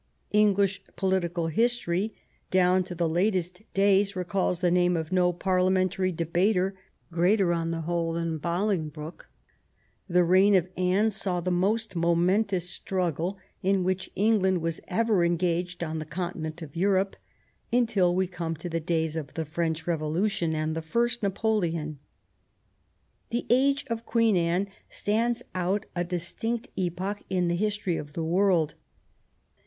[0.31, 2.11] English political history
[2.49, 6.73] down to the latest days re calls the name of no parliamentary debater
[7.11, 8.13] greater, on .2 THE WOMAN BORN TO BE QUEEN the whole,
[8.67, 9.29] than Bolingbroke.
[10.09, 15.83] The reign of Anne saw the most momentous struggle in which England was ever engaged
[15.83, 17.15] on the continent of Europe
[17.71, 21.99] until we come to the days of the French Kevolution and the First Napoleon.
[23.29, 28.23] The age of Queen Anne stands out a distinct epoch in the history of the
[28.23, 28.73] world.